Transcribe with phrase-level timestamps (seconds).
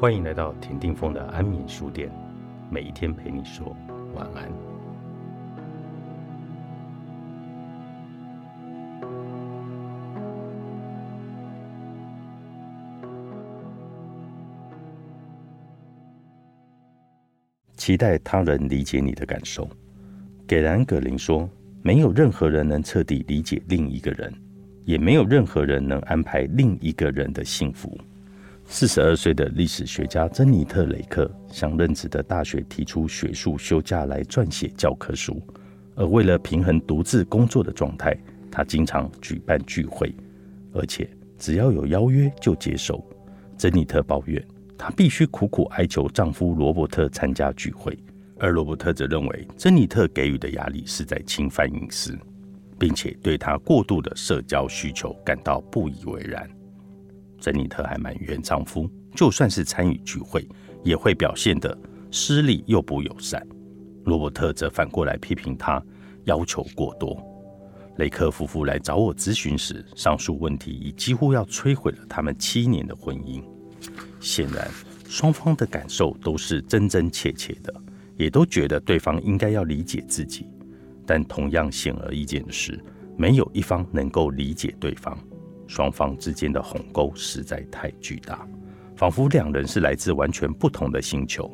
[0.00, 2.10] 欢迎来到田定峰的安眠书店，
[2.70, 3.76] 每一天陪你说
[4.14, 4.50] 晚安。
[17.76, 19.68] 期待他人理解你的感受。
[20.48, 21.46] 给兰葛林说
[21.84, 24.32] ：“没有任何人能彻底理解另一个人，
[24.86, 27.94] 也没有任何人能安排另一个人的幸福。”
[28.72, 35.42] 四十二岁的历史学家珍妮特·雷克向任职的大学提出学术休假来撰写教科书，
[35.96, 38.16] 而为了平衡独自工作的状态，
[38.48, 40.14] 她经常举办聚会，
[40.72, 43.04] 而且只要有邀约就接受。
[43.58, 44.42] 珍妮特抱怨，
[44.78, 47.98] 她必须苦苦哀求丈夫罗伯特参加聚会，
[48.38, 52.16] 而罗伯特则认为珍妮特给予的压力是在侵犯隐私，
[52.78, 56.48] 并且对她过度的社交需求感到不以为然。
[57.40, 60.46] 珍妮特还埋怨丈夫，就算是参与聚会，
[60.84, 61.76] 也会表现得
[62.10, 63.44] 失礼又不友善。
[64.04, 65.82] 罗伯特则反过来批评他
[66.24, 67.20] 要求过多。
[67.96, 73.42] 雷克夫妇来找我咨询时，上述问题已几乎要摧毁了他们七年的婚姻。
[74.20, 74.68] 显然，
[75.06, 77.74] 双方的感受都是真真切切的，
[78.16, 80.46] 也都觉得对方应该要理解自己。
[81.04, 82.82] 但同样显而易见的是，
[83.18, 85.18] 没有一方能够理解对方。
[85.70, 88.44] 双方之间的鸿沟实在太巨大，
[88.96, 91.48] 仿佛两人是来自完全不同的星球。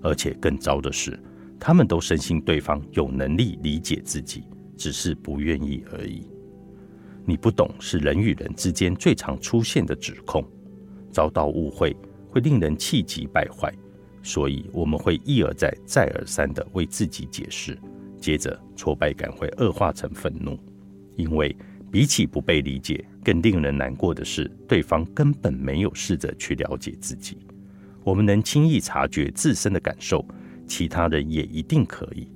[0.00, 1.18] 而且更糟的是，
[1.58, 4.44] 他们都深信对方有能力理解自己，
[4.76, 6.24] 只是不愿意而已。
[7.24, 10.44] 你不懂是人与人之间最常出现的指控，
[11.10, 11.96] 遭到误会
[12.30, 13.74] 会令人气急败坏，
[14.22, 17.76] 所以我们会一而再、再而三地为自己解释。
[18.20, 20.56] 接着，挫败感会恶化成愤怒，
[21.16, 21.56] 因为。
[21.90, 27.36] 比起不被理解，更令人难过的是，对方根本没有试着去了解自己。
[28.02, 30.26] 我们能轻易察觉自身的感受，
[30.66, 32.26] 其他人也一定可以。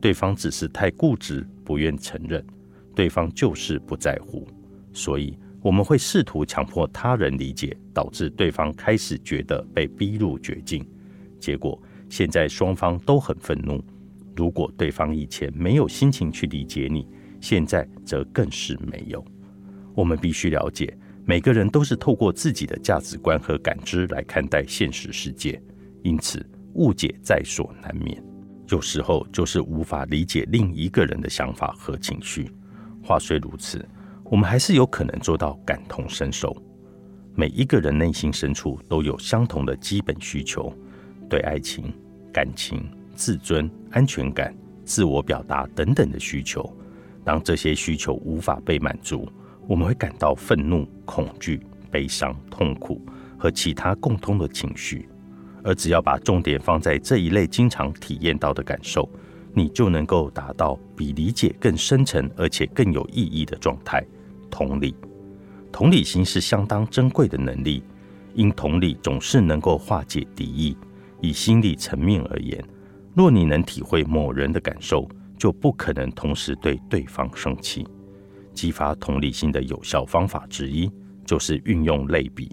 [0.00, 2.42] 对方只是太固执，不愿承认。
[2.94, 4.48] 对方就是不在乎，
[4.90, 10.82] 所以我们会试图强迫他人理解，导致对方开始觉得被逼入绝境。
[11.38, 11.78] 结果，
[12.08, 13.84] 现在双方都很愤怒。
[14.34, 17.06] 如果对方以前没有心情去理解你，
[17.38, 19.22] 现在则更是没有。
[19.98, 25.60] 我们必须了解，每个人都是透过自己的价值观和感知来看待现实世界，
[26.04, 28.22] 因此误解在所难免。
[28.68, 32.48] 有时候就是无法理解另一个人的想法和情绪。
[33.02, 33.84] 话虽如此，
[34.26, 36.56] 我们还是有可能做到感同身受。
[37.34, 40.72] 每一个人内心深处都有相同的基本需求：
[41.28, 41.92] 对爱情、
[42.32, 46.72] 感情、自尊、安全感、自我表达等等的需求。
[47.24, 49.28] 当这些需求无法被满足，
[49.68, 53.04] 我们会感到愤怒、恐惧、悲伤、痛苦
[53.36, 55.06] 和其他共通的情绪。
[55.62, 59.06] 而只要把重点放在这一类经常体验到的感受，
[59.52, 64.02] 你就能够达到比理解更深沉而且更有意义的状态——
[64.50, 64.94] 同理。
[65.70, 67.82] 同理心是相当珍贵的能力，
[68.32, 70.74] 因同理总是能够化解敌意。
[71.20, 72.64] 以心理层面而言，
[73.14, 75.06] 若你能体会某人的感受，
[75.36, 77.86] 就不可能同时对对方生气。
[78.58, 80.90] 激发同理心的有效方法之一，
[81.24, 82.50] 就是运用类比，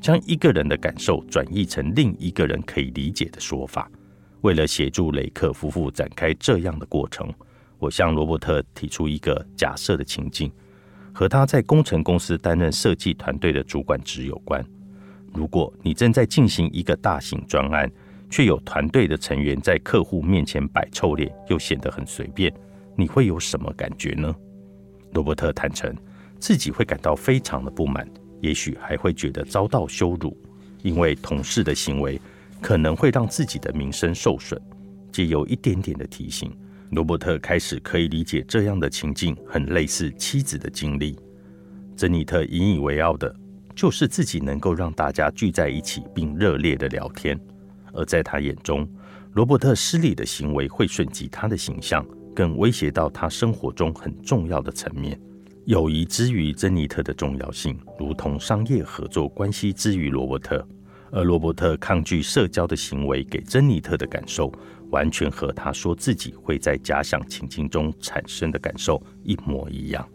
[0.00, 3.90] 将一个人的感受转译成另一个人可以理解的说法。
[4.42, 7.28] 为了协助雷克夫妇展开这样的过程，
[7.76, 10.48] 我向罗伯特提出一个假设的情境，
[11.12, 14.64] 和他在工程公司担任设计团队的主管职有关。
[15.34, 17.90] 如果你正在进行一个大型专案，
[18.30, 22.54] 却有团队的成员在客户面前摆臭脸，又显得很随便，
[22.94, 24.32] 你会有什么感觉呢？
[25.12, 25.94] 罗伯特坦诚
[26.38, 28.08] 自己会感到非常的不满，
[28.40, 30.36] 也许还会觉得遭到羞辱，
[30.82, 32.20] 因为同事的行为
[32.60, 34.60] 可能会让自己的名声受损。
[35.10, 36.52] 借由一点点的提醒，
[36.90, 41.18] 罗伯特开始可以理解这样的情境很类似妻子的经历。
[41.96, 43.34] 珍妮特引以为傲的
[43.74, 47.38] 就是自己能够让大家聚在一起并热烈的聊天。
[47.92, 48.88] 而在他眼中，
[49.32, 52.06] 罗伯特失礼的行为会损及他的形象，
[52.38, 55.20] 更威胁到他生活中很重要的层面。
[55.64, 60.64] 友谊之于珍妮特的重要性，如同商业合作关系之于罗伯特。
[61.10, 64.52] 而罗伯特抗拒社交的行为给珍妮特的感受，
[64.90, 70.08] 完全和他说自己会在假想情境中产生的感受一模一样。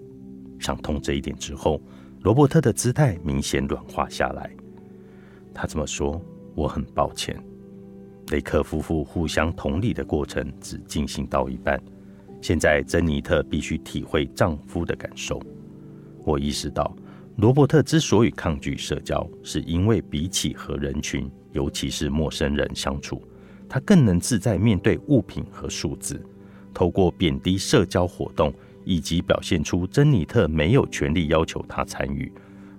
[0.61, 1.81] 想通这一点之后，
[2.21, 4.49] 罗伯特的姿态明显软化下来。
[5.53, 6.21] 他这么说
[6.55, 7.37] ：“我很抱歉。”
[8.31, 11.77] 雷克夫妇互相同理的过程只进行到一半，
[12.43, 15.41] 现在珍妮特必须体会丈夫的感受。
[16.25, 16.93] 我意识到，
[17.37, 23.25] 罗伯特之所以抗拒社交，是因为比起和人群，尤其是陌生人相处，
[23.69, 26.21] 他更能自在面对物品和数字。
[26.73, 28.53] 透过贬低社交活动，
[28.83, 32.29] 以及表现出珍妮特没有权利要求他参与，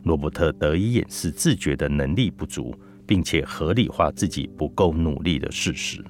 [0.03, 2.75] 罗伯特得以掩饰自觉的能力不足，
[3.07, 6.05] 并且合理化自己不够努力的事实。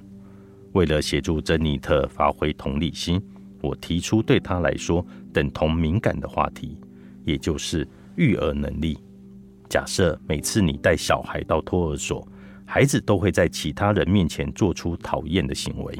[0.72, 3.22] 为了协助珍妮特发挥同理心，
[3.64, 6.78] 我提出对他来说等同敏感的话题，
[7.24, 8.98] 也就是育儿能力。
[9.68, 12.26] 假设每次你带小孩到托儿所，
[12.64, 15.98] 孩子都会在其他人面前做出讨厌的行为。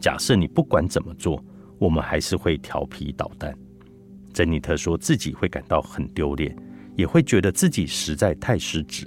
[0.00, 1.44] 假设你不管怎么做，
[1.78, 3.56] 我们还是会调皮捣蛋。
[4.32, 6.56] 珍妮特说自己会感到很丢脸，
[6.96, 9.06] 也会觉得自己实在太失职，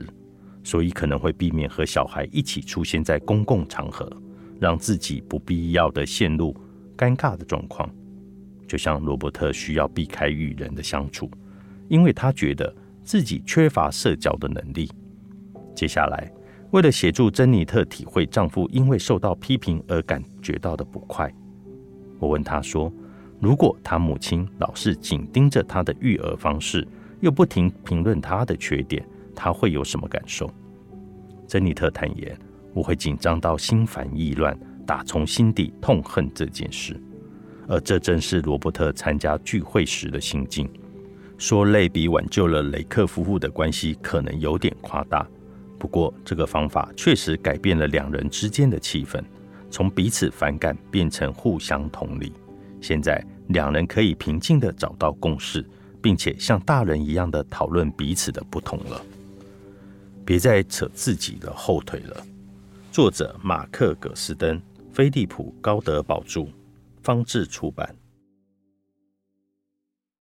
[0.64, 4.10] 所以可能会避免和小孩一起出现在公共场合，
[4.60, 6.56] 让自己不必要的陷入
[6.98, 7.90] 尴尬的状况。
[8.68, 11.30] 就像罗伯特需要避开与人的相处，
[11.88, 12.74] 因为他觉得。
[13.06, 14.92] 自己缺乏社交的能力。
[15.76, 16.28] 接下来，
[16.72, 21.32] 为了协助珍妮特体会丈夫因为受到批评而感觉到的不快，
[22.18, 22.92] 我问她说
[23.40, 26.88] ：“如果她母亲老是紧盯着她的育儿方式，
[27.20, 30.52] 又不停评论她的缺点，她会有什么感受？”
[31.46, 32.36] 珍妮特坦言
[32.74, 37.00] ：“我会紧张到心烦意乱，打从心底痛恨这件事。”
[37.68, 40.70] 而这正是罗伯特参加聚会时的心境。
[41.38, 45.28] 说类比挽救了雷克夫妇的关系，可能有点夸大。
[45.78, 49.22] 不过，这个方法确实改变了两人之间的气氛，
[49.70, 52.32] 从彼此反感变成互相同理。
[52.80, 55.66] 现在，两人可以平静地找到共识，
[56.02, 59.02] 并且像大人一样的讨论彼此的不同了。
[60.24, 62.24] 别再扯自己的后腿了。
[62.92, 64.62] 作者：马克·葛斯登，
[64.96, 66.48] 飞利浦·高德宝柱，
[67.04, 67.94] 方志出版。